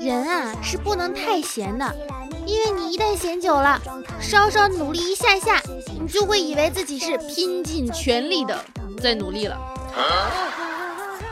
[0.00, 1.96] 人啊是不能太闲的，
[2.46, 3.80] 因为你一旦闲久了，
[4.20, 5.60] 稍稍努力一下下，
[6.00, 8.56] 你就会以为自己是拼尽全力的
[9.02, 9.58] 在努力了。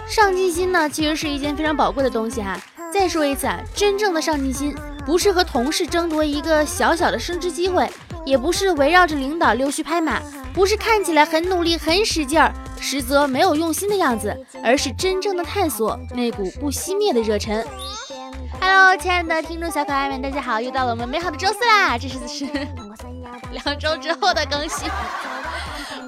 [0.08, 2.61] 上进心呢，其实是一件非常宝贵的东西哈。
[2.93, 7.88] 再说一次啊，真正的上进心不是和同事争夺一个小小的升职机会，
[8.27, 10.20] 也不是围绕着领导溜须拍马，
[10.52, 17.65] 不是看起来很努力很使劲儿，实则没有用心的样子，而是真正的探索那股不熄灭的热忱。
[18.60, 21.96] Hello，亲爱的听众小可爱们，大家好，又到了我们美好的周四啦！
[21.96, 22.45] 这是是
[23.52, 24.90] 两周之后的更新。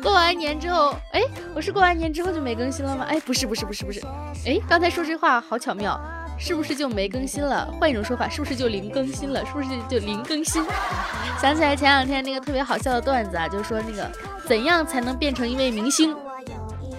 [0.02, 1.23] 过完年之后，哎，
[1.55, 3.07] 我是过完年之后就没更新了吗？
[3.09, 4.01] 哎，不是，不是，不是，不是，
[4.45, 6.01] 哎，刚才说这话好巧妙，
[6.38, 7.69] 是不是就没更新了？
[7.78, 9.45] 换一种说法，是不是就零更新了？
[9.45, 10.65] 是不是就零更新？
[11.41, 14.10] 想起来前两天那个特别好笑的段子啊，就是说那个
[14.46, 16.16] 怎样才能变成一位明星？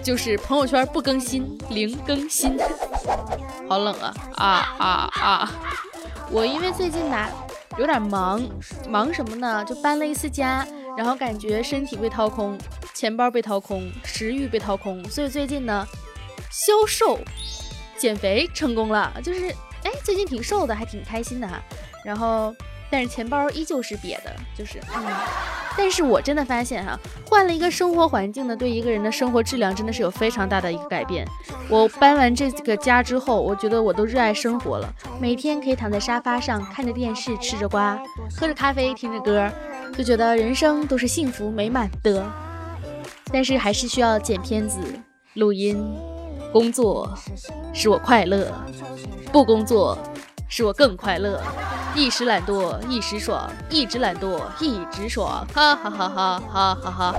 [0.02, 2.58] 就是朋友圈不更新，零更新。
[3.68, 4.46] 好冷啊啊
[4.78, 5.52] 啊啊！
[6.30, 7.28] 我因为最近吧
[7.78, 8.42] 有点忙，
[8.88, 9.64] 忙什么呢？
[9.64, 10.66] 就搬了一次家。
[10.96, 12.58] 然后感觉身体被掏空，
[12.94, 15.86] 钱包被掏空，食欲被掏空，所以最近呢，
[16.50, 17.18] 消瘦、
[18.00, 19.50] 减肥成功了，就是
[19.84, 21.62] 哎，最近挺瘦的，还挺开心的哈。
[22.02, 22.54] 然后，
[22.90, 25.04] 但是钱包依旧是瘪的，就是嗯。
[25.76, 31.26] 但是我真的发现哈，换了一个生活环境呢，对一个人的生活质量真的是有非常大的一个改变。
[31.68, 38.02] 我搬完这个家之后，我觉得我都热爱生活了，每天可以躺在沙发上看着电视，吃着瓜，
[38.36, 39.50] 喝着咖啡，听着歌。
[39.96, 42.24] 就觉得人生都是幸福美满的，
[43.32, 44.80] 但是还是需要剪片子、
[45.34, 45.84] 录音、
[46.52, 47.12] 工作，
[47.72, 48.52] 使我快乐；
[49.32, 49.96] 不工作，
[50.48, 51.40] 使我更快乐。
[51.94, 57.16] 一时懒惰一时爽，一直懒惰一直爽，哈哈哈哈哈哈哈！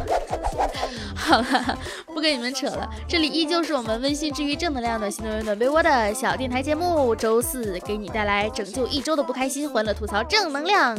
[1.16, 10.98] 好了，不跟你们扯了，这里依旧是我们温馨治愈正能量的新暖暖被窝的小电台节目，周四给你带来拯救一周的不开心，欢乐吐槽正能量。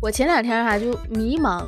[0.00, 1.64] 我前两天哈就迷茫。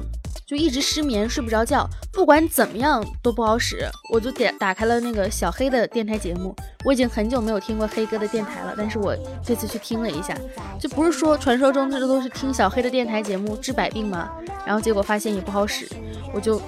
[0.49, 3.87] 就一直失眠，睡不着觉，不管怎么样都不好使。
[4.11, 9.15] 我就点打开了那个小黑的电台节目，我已经很久没有听过黑哥的电台了，但是我
[9.45, 10.35] 这次去听了一下，
[10.81, 14.31] 就不是说传说中这都是听小黑的电台节目治百病吗？
[14.65, 15.87] 然后结果发现也不好使，
[16.33, 16.59] 我就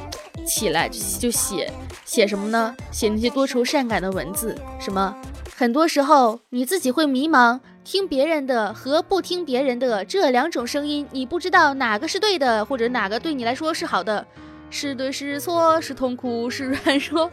[0.47, 1.73] 起来就就写
[2.05, 2.77] 写什么呢？
[2.93, 5.17] 写那些多愁善感的文字，什么
[5.61, 7.61] 很多时候你自己会迷茫。
[7.85, 14.27] 听别人的和不听别人的这两种声音，你不知道哪个是对的，或者哪个对你来说是好的，
[14.71, 17.31] 是对是错，是痛苦是软弱。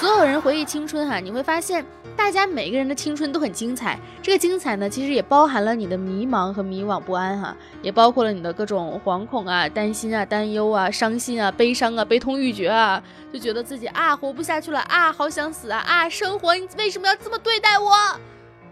[0.00, 1.84] 所有人回忆青春哈，你会发现
[2.16, 4.00] 大家每个人的青春都很精彩。
[4.22, 16.08] 这个精彩呢，其实也包含了你的迷茫和迷惘不安哈，也包括了你的各种惶恐啊、担心啊、担忧啊、伤心啊、悲伤啊、悲痛欲绝啊，就觉得自己啊活不下去了啊，好想死啊啊！
[16.08, 17.90] 生活你为什么要这么对待我？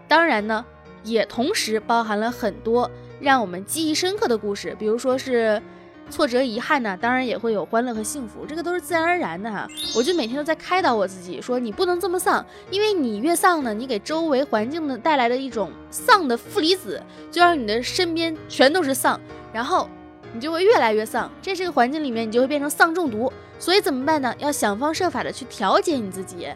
[0.07, 0.65] 当然呢。
[1.03, 2.89] 也同时包含了很多
[3.21, 5.61] 让我们记忆深刻的故事，比如说是
[6.09, 9.67] 挫折、遗憾呢，当然也会有欢乐和幸福，这个都是自然而然的哈。
[9.95, 19.19] 我就每天都在开导我自己，说你不能这么丧，因为你越丧呢，你给周围环境的带来的一种丧的负离子，就让你的身边全都是丧，
[19.53, 19.87] 然后
[20.33, 23.31] 你就会越来越丧，在这个环境里面，你就会变成丧中毒。
[23.57, 24.33] 所以怎么办呢？
[24.39, 26.47] 要想方设法的去调节你自己，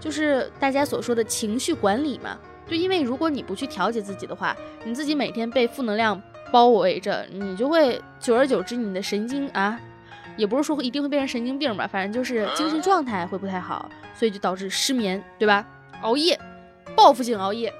[0.00, 2.36] 就是大家所说的情绪管理嘛。
[2.66, 6.20] 就因为如果你不去调节自己的话，你自己每天被负能量
[6.50, 9.78] 包围着，你就会久而久之，你的神经啊，
[10.36, 15.66] 也不是说一定会变成神经病吧，反正就是精神状态会不太好，所以就导致失眠，对吧？
[16.02, 16.38] 熬夜，
[16.96, 17.72] 报复性熬夜。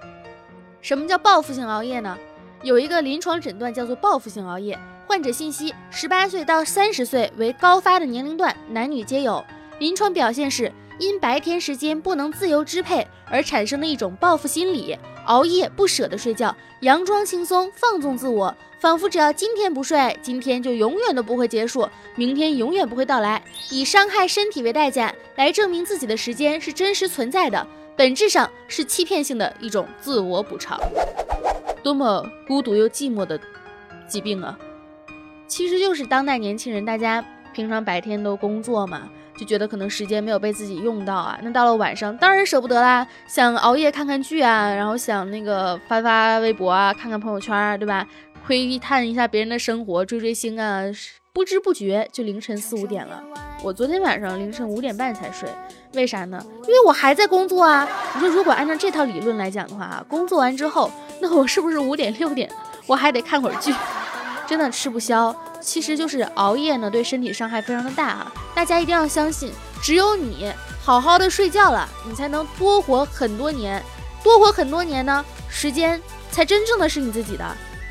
[0.80, 2.16] 什么叫报复性熬夜呢？
[2.62, 4.78] 有一个临床诊断叫做报复性熬夜。
[5.06, 9.44] 患者信息：十八岁到三十岁为高发的年龄段，男女皆有。
[9.78, 10.72] 临床表现是。
[10.98, 27.64] 因白天时间不能自由支配而产生的一种报复心理，熬夜不舍得睡觉，佯装轻松放纵自我，仿佛只要今天不睡，今天就永远都不会结束，明天永远不会到来，以伤害身体为代价来证明自己的时间是真实存在的，
[27.96, 30.80] 本质上是欺骗性的一种自我补偿。
[31.82, 33.40] 多么孤独又寂寞的
[34.08, 34.58] 疾病啊！
[35.46, 37.24] 其实就是当代年轻人，大家
[37.54, 39.08] 平常白天都工作嘛。
[39.38, 48.04] 就觉得可能时间没有被自己用到啊，那到了晚上当然舍不得啦，想熬夜看看剧啊，然后想那个发发微博啊，看看朋友圈，对吧？
[48.44, 50.82] 窥探一下别人的生活，追追星啊，
[51.32, 53.22] 不知不觉就凌晨四五点了。
[53.62, 55.48] 我昨天晚上凌晨五点半才睡，
[55.94, 56.42] 为啥呢？
[56.62, 57.86] 因为我还在工作啊。
[58.14, 60.90] 你说如果按照这套理论来讲的话啊，工作完之后，
[61.20, 62.50] 那我是不是五点六点
[62.86, 63.72] 我还得看会儿剧？
[64.48, 65.34] 真的吃不消。
[65.60, 68.32] 其实就是熬夜呢，对身体伤害非常的大哈。
[68.54, 69.52] 大家一定要相信，
[69.82, 70.52] 只有你
[70.82, 73.82] 好好的睡觉了，你才能多活很多年，
[74.22, 76.00] 多活很多年呢，时间
[76.30, 77.44] 才真正的是你自己的。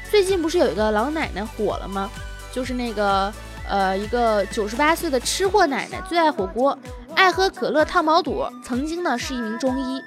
[0.10, 2.10] 最近不是有一个老奶奶火了吗？
[2.54, 3.32] 就是那个
[3.68, 6.78] 呃，一个九十八岁的吃货奶奶，最爱火锅，
[7.14, 10.02] 爱喝可乐烫毛肚，曾经呢是一名中医。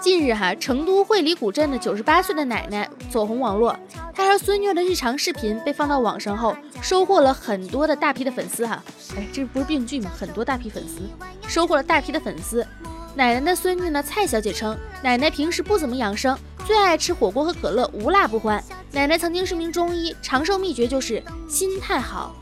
[0.00, 3.76] 近日哈，成都会理古镇的九十八岁的奶奶走红网络，
[4.14, 8.82] 他和孙女的日常视频被放到网上后，收获了很多的大批的粉丝哈。
[9.16, 10.10] 哎，这不是病句吗？
[10.18, 11.00] 很多大批粉丝，
[11.48, 12.66] 收获了大批的粉丝。
[13.14, 18.62] 奶奶的孙女呢，蔡小姐称，奶奶平时不怎么养生，最爱吃火锅和可乐，无辣不欢。
[18.92, 22.34] 奶奶曾经是名中医，长寿秘诀就是心态好，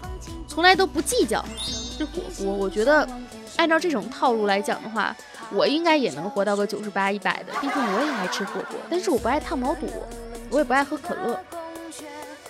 [0.49, 1.45] 从来都不计较。
[1.99, 3.09] 这火锅，我觉得
[3.57, 5.15] 按照这种套路来讲的话。
[5.53, 9.89] 我应该也能活到个九十八一百的，毕竟我也爱吃火锅，但是我不爱烫毛肚，
[10.49, 11.41] 我也不爱喝可乐，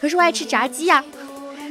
[0.00, 1.04] 可是我爱吃炸鸡呀，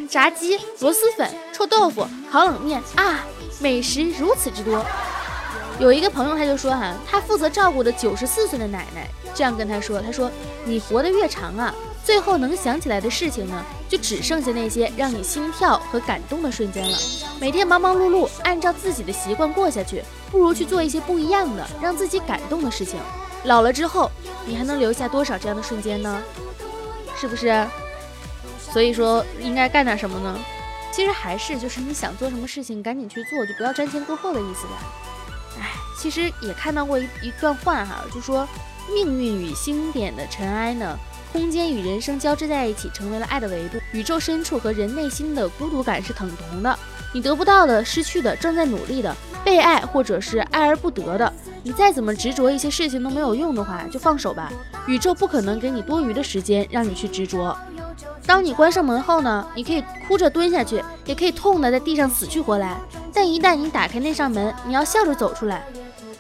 [0.08, 3.26] 炸鸡、螺蛳粉、臭豆腐、烤冷面啊，
[3.60, 4.86] 美食如此之多。
[5.80, 10.30] 有一个朋友他就说哈，他负责照顾的九十四岁的奶奶这样跟他说，他说
[10.64, 11.74] 你活得越长啊。
[12.04, 16.98] 最后能想起来的事情呢，就只剩下那些让你心跳和感动的瞬间了。
[17.40, 23.00] 每天忙忙碌碌，按照自己的习惯过下去，不如去做一些不一样的，让自己感动的事情。
[23.44, 24.10] 老了之后，
[24.46, 26.22] 你还能留下多少这样的瞬间呢？
[27.16, 27.48] 是不是？
[28.72, 30.40] 所以说，应该干点什么呢？
[30.92, 34.74] 其实还是就是你想做什么事情，赶紧去做，就不要瞻前顾后的意思吧。
[35.60, 38.48] 哎，其实也看到过一一段话哈，就说
[38.94, 40.98] 命运与星点的尘埃呢。
[41.32, 43.78] 空间与人生交织在一起，成为了爱的维度。
[43.92, 46.80] 宇宙深处和人内心的孤独感是等同的。
[47.14, 51.32] 你得不到的、失去的、正在努力的、被爱或者是爱而不得的，
[51.62, 54.52] 你再怎么执着一些事情都没有用的话，就放手吧。
[54.88, 57.56] 宇宙不可能给你多余的时间让你去执着。
[58.26, 62.78] 当你关上门后呢，你可以哭着蹲下去，也可以痛的在地上死去活来。
[63.14, 65.64] 但一旦你打开那扇门，你要笑着走出来。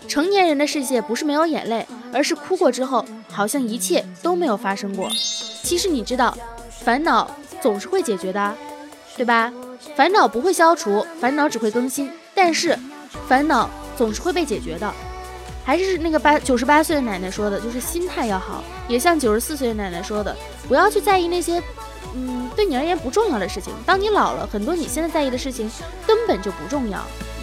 [0.07, 3.05] 成年人的世界不是没有眼泪，而是哭过之后。
[3.31, 5.07] 好像一切都没有发生过。
[5.63, 6.35] 其实你知道，
[6.83, 7.29] 烦恼
[7.61, 8.55] 总是会解决的，
[9.15, 9.53] 对吧？
[9.95, 12.09] 烦恼不会消除，烦恼只会更新。
[12.33, 12.77] 但是，
[13.27, 14.91] 烦恼总是会被解决的。
[15.69, 18.63] 还是那个八九十八岁的奶奶说的，就是心态要好。
[18.87, 20.35] 也像九十四岁的奶奶说的，
[20.67, 21.61] 不要去在意那些，
[22.15, 23.71] 嗯，对你而言不重要的事情。
[23.85, 25.69] 当你老了，很多你现在在意的事情
[26.07, 26.97] 根本就不重要。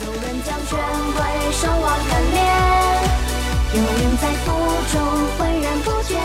[0.04, 0.76] 有人将权
[1.14, 2.42] 贵守望贪恋。
[3.74, 4.50] 有人在途
[4.92, 5.00] 中
[5.38, 6.18] 浑然不觉，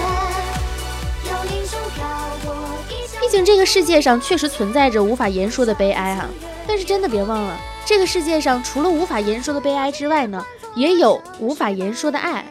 [3.20, 6.26] 毕竟这个世界上确实存在着无法言说的悲哀哈，
[6.68, 7.56] 但是真的别忘了，
[7.86, 10.44] 这个世界上除了无法言说的悲哀之外呢，
[10.76, 12.46] 也有无法言说的爱。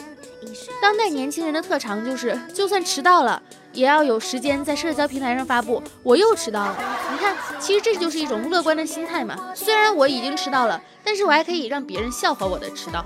[0.81, 6.77] 当代年轻人的特长就是，就算迟到了，也要有时间在社交平台上发布我又迟到了。
[7.13, 9.53] 你看，其实这就是一种乐观的心态嘛。
[9.55, 13.05] 虽然我已经迟到了，但是我还可以让别人笑话我的迟到。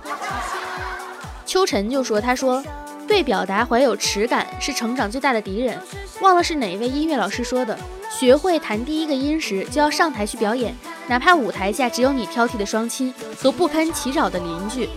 [1.44, 2.62] 秋晨就说：“他说，
[3.06, 5.78] 对表达怀有耻感是成长最大的敌人。
[6.20, 7.78] 忘了是哪一位音乐老师说的，
[8.08, 10.74] 学会弹第一个音时就要上台去表演，
[11.08, 14.88] 哪怕舞台下只有你挑剔的双亲和不堪其扰的邻居。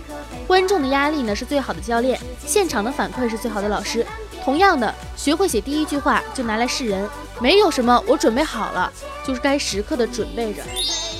[0.46, 4.06] 观众的压力呢是最好的教练，现场的反馈是最好的老师。
[4.42, 7.08] 同样的，学会写第一句话就拿来示人，
[7.40, 8.90] 没有什么我准备好了，
[9.26, 10.62] 就是该时刻的准备着。”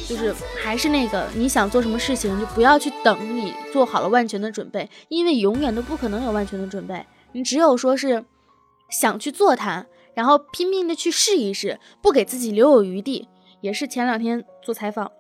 [0.09, 7.05] 就是还是那个，你想做什么事情，就不要去等你做好了万全的准备，因为永远都不可能有万全的准备。
[7.33, 8.25] 你只有说是
[8.89, 13.29] 想去做它，然后拼命的去试一试，不给自己留有余地。
[13.61, 15.11] 也是前两天做采访，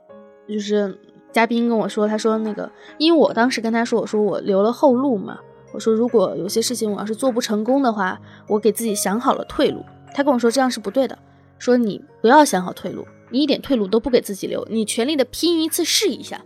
[0.48, 0.98] 就是
[1.32, 5.38] 嘉宾跟我说，他说那个，因为我当时跟他说，我说我留了后路嘛，
[5.72, 9.84] 我说如果有些事情我要是做不成功的话，我给自己想好了退路。
[10.14, 11.18] 他跟我说这样是不对的，
[11.58, 13.06] 说你不要想好退路。
[13.30, 16.42] 你一点退路都不给自己留，你全力的拼一次试一下。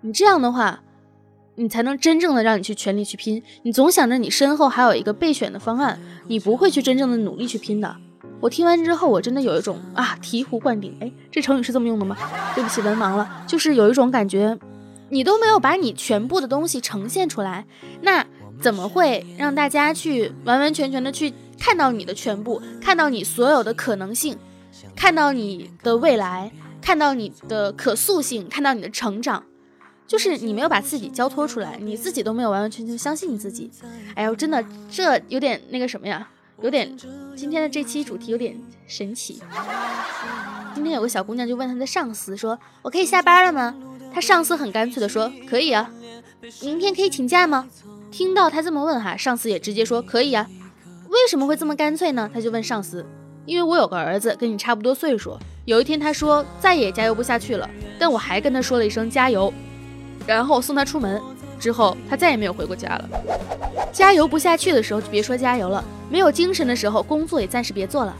[0.00, 0.80] 你这样的话，
[1.56, 3.42] 你才能真正的让你去全力去拼。
[3.64, 7.96] 你总想着你身后还有一个备选的方案，你不会去真正的努力去拼的。
[8.42, 10.96] 我听完之后，我真的有一种啊醍醐灌顶。
[10.98, 12.16] 哎，这成语是这么用的吗？
[12.56, 13.44] 对不起，文盲了。
[13.46, 14.58] 就是有一种感觉，
[15.10, 17.64] 你都没有把你全部的东西呈现出来，
[18.00, 18.26] 那
[18.60, 24.36] 怎么会让大家去完完全全的去看到你的全部，看到你所有的可能性？
[24.96, 29.44] 看到你的未来，看到你的可塑性，看到你的成长，
[30.08, 33.70] 就是你没有把自己交托出来，你自己都没有完完全全相信你自己。
[34.16, 36.28] 哎呦，真的，这有点那个什么呀，
[36.60, 36.96] 有点
[37.36, 38.56] 今天的这期主题有点
[38.86, 39.40] 神奇。
[40.74, 43.74] 今天有个小姑娘就问她的上司说：“我可以下班了吗？”
[44.12, 45.90] 她上司很干脆的说：“可以啊。”
[46.60, 47.68] 明天可以请假吗？
[48.10, 50.46] 听到她这么问哈，上司也直接说：“可以啊。”
[51.08, 52.30] 为什么会这么干脆呢？
[52.32, 53.06] 他就问上司。
[53.44, 55.36] 因为我有个儿子跟你差不多岁数。
[55.64, 57.68] 有一天他说再也加油不下去了，
[57.98, 59.52] 但我还跟他说了一声加油，
[60.26, 61.20] 然后送他出门。
[61.62, 63.08] 之后他再也没有回过家了。
[63.92, 68.16] 加油不下去的时候就别说加油了，没有精神的时候工作也暂时别做了。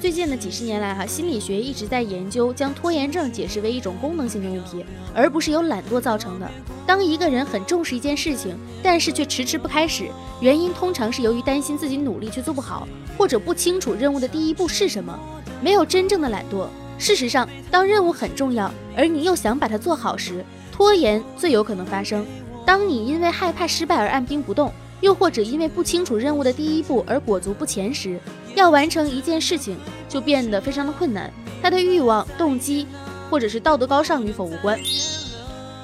[0.00, 6.48] 最近的几十年来，哈，心理学一直在研究将拖延症解释为一种功能性的问题，而不是由懒惰造成的。
[6.86, 10.04] 当一个人很重视一件事情，但是却迟迟不开始，
[10.40, 15.18] 原因通常是由于担心自己努力却做不好，或者不清楚任务的第一步是什么。
[15.60, 16.68] 没有真正的懒惰。
[16.96, 22.24] 事实上，当任务很重要，而你又想把它做好时，拖延最有可能发生。
[22.68, 24.70] 当你因为害怕失败而按兵不动。
[25.00, 28.18] 又或者因为不清楚任务的第一步而裹足不前时，
[28.54, 31.32] 要完成一件事情就变得非常的困难。
[31.62, 32.86] 他的欲望、动机
[33.30, 34.78] 或者是道德高尚与否无关。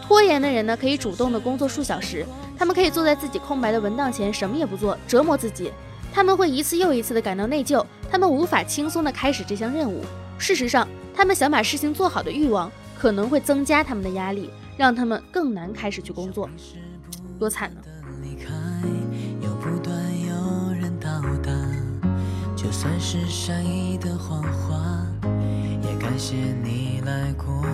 [0.03, 2.27] 拖延的人呢，可以主动的工作数小时，
[2.59, 5.71] 他们可以坐在自己空白的文档前什么也不做，折磨自己。
[6.13, 10.03] 他们会一次又一次的感到内疚，他们无法轻松的开始这项任务。
[10.37, 16.49] 事实上，他们想把事情做好的欲望可能会增加他们的压力，让他们更难开始去工作。
[17.39, 17.81] 多惨呢！
[22.73, 25.07] 算是善意的谎话，
[25.83, 27.65] 也感谢你来过。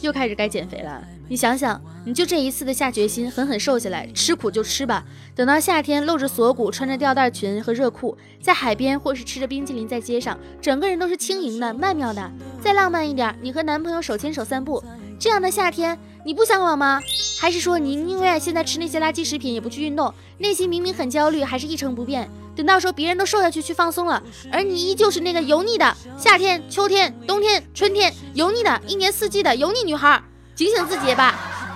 [0.00, 5.04] 又开始该减肥了，你想想，你就这一次的下决心，狠狠瘦下来，吃苦就吃吧。
[5.34, 12.30] 等到夏天，露着锁骨，穿着吊带裙和热裤，在海边或是吃着冰淇淋，在街上，整个人都是轻盈的、曼妙的。
[12.60, 14.82] 再浪漫一点，你和男朋友手牵手散步，
[15.20, 16.98] 这样的夏天，你不向往吗？
[17.38, 22.26] 还是说你宁愿现在吃那些垃圾食品，也不去运动，内心明明很焦虑，还是一成不变？
[22.56, 30.22] 等到时候别人都瘦下去去放松了，而你依旧是那个油腻的夏天、秋天、冬天、春天油腻的一年四季的油腻女孩，
[30.54, 31.34] 警醒自己吧，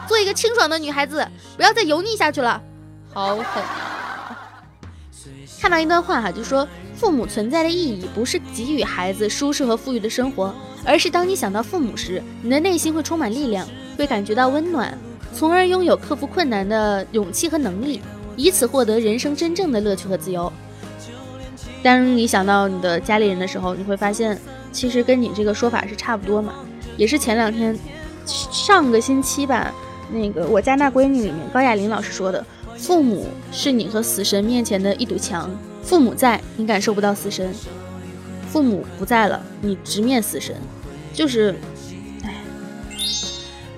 [0.08, 2.62] 做一个清爽的女孩子，不要再油腻下去了。
[3.12, 4.38] 好狠啊！
[5.60, 14.96] 看到一段话哈，就说父母存在的意义不是给予孩子舒适和富裕的生活，而是当你想到父母时，你的内心会充满力量，会感觉到温暖，
[15.32, 18.00] 从而拥有克服困难的勇气和能力，
[18.36, 20.52] 以此获得人生真正的乐趣和自由。
[21.82, 24.38] 当你想到你的家里人的时候，你会发现，
[24.72, 26.54] 其实跟你这个说法是差不多嘛。
[26.96, 27.76] 也是前两天，
[28.26, 29.72] 上个星期吧，
[30.12, 32.44] 那个我家那闺女里面，高亚麟老师说的，
[32.76, 35.50] 父母是你和死神面前的一堵墙，
[35.82, 37.48] 父母在，你感受不到死神；
[38.54, 40.54] 父母不在了，你直面死神。
[41.12, 41.58] 就是，
[42.22, 42.36] 哎，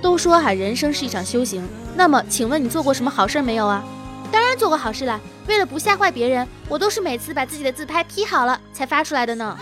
[0.03, 1.67] 都说哈，人生是一场修行。
[1.95, 3.83] 那么，请问你做过什么好事没有啊？
[4.31, 5.19] 当然做过好事了。
[5.49, 9.57] 为了不吓坏别人，我都是每次把自己的自拍 P 好了才发出来的呢。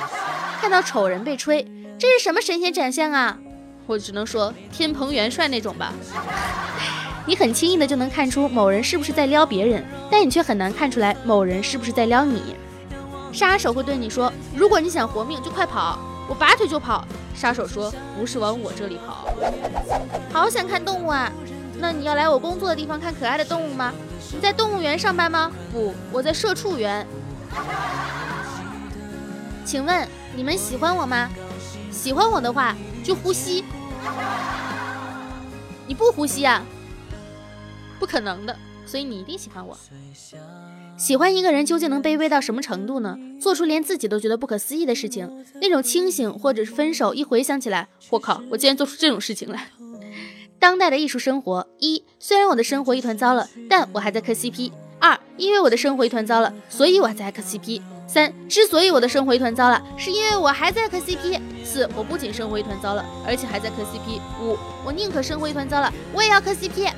[0.61, 1.65] 看到丑人被吹，
[1.97, 3.39] 这是什么神仙展现啊？
[3.87, 5.93] 我只能说天蓬元帅那种吧。
[7.25, 12.57] 你很轻易的就能看出某人是不是在撩别人，但你却很难看出来某人是不是在撩你。
[13.35, 15.99] 杀手会对你说：“如果你想活命，就快跑，
[16.29, 19.27] 我拔腿就跑。”杀手说：“不是往我这里跑。”
[20.33, 21.31] 好想看动物啊！
[21.79, 23.93] 那你要来我工作的地方看可爱的动物吗？
[24.33, 25.51] 你在动物园上班吗？
[25.73, 27.05] 不，我在社畜园。
[29.65, 31.29] 请问你们喜欢我吗？
[31.91, 33.65] 喜欢我的话就呼吸。
[35.89, 36.63] 你不呼吸啊？
[37.99, 39.77] 不可能的，所以你一定喜欢我。
[40.97, 43.19] 喜欢一个人究竟能卑微到什么程度呢？
[43.41, 49.69] 做出连自己都觉得不可思议的事情，那种清醒或者是分手，一回想起来，我靠，我竟然做出这种事情来。
[50.61, 66.89] 当代的艺术生活：一，虽然我的生活一团糟了，但我还在磕 CP；二，因为我的生活一团糟了，所以我还在磕 CP；三，之所以我的生活一团糟了，是因为我还在磕 CP；四，我不仅生活一团糟了，而且还在磕 CP；五，我宁可生活一团糟了，我也要磕 CP。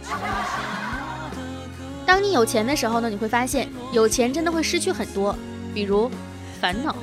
[2.06, 5.36] 当你有钱的时候呢，你会发现有钱真的会失去很多，
[5.74, 6.10] 比如
[6.60, 6.94] 烦恼。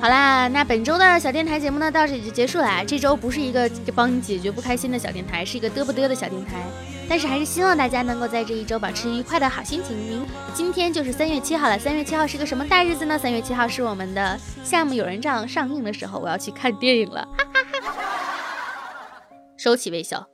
[0.00, 2.84] 好啦，那本周的小电台节目呢，到这里就结束了。
[2.84, 6.64] 这周不是一个帮你解决不开心的小电台，是一个嘚不嘚的小电台。
[7.08, 9.96] 但是还是希望大家能够在这一周保持愉快的好心情。
[9.96, 13.16] 明今天就是三月七号了，三月七号是个什么大日子呢？
[13.16, 14.36] 三月七号是我们的
[14.68, 17.28] 《夏目友人帐》上映的时候，我要去看电影了。
[17.38, 17.94] 哈哈哈。
[19.56, 20.26] 收起微笑。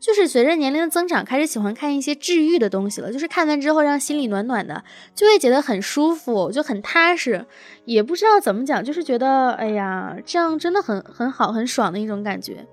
[0.00, 3.12] 就是随着年龄的增长，开始喜欢看一些治愈的东西了。
[3.12, 4.82] 就是看完之后让心里暖暖的，
[5.14, 7.44] 就会觉得很舒服，就很踏实。
[7.84, 12.66] 也不知道怎么讲，就是觉得哎呀，这样真的很很好，很爽的一种感觉。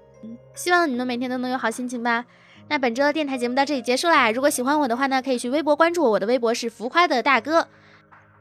[0.56, 2.26] 希望你们每天都能有好心情吧。
[2.70, 4.32] 那本周的电台节目到这里结束啦。
[4.32, 7.68] 如果喜欢我的话呢，可以去微博关注我，我的微博是浮夸的大哥。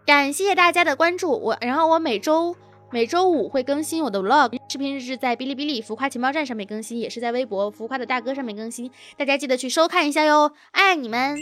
[0.07, 2.57] 感谢大家的关注我，然后我每周。
[2.97, 11.37] 每周五会更新我的 vlog 视频日志，在哔哩哔哩浮夸情报站上面更新，也是在微博浮夸的大哥上面更新，大家记得去收看一下哟，爱你们！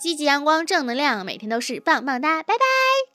[0.00, 3.11] 积极阳光正能量，每天都是棒棒哒，拜拜。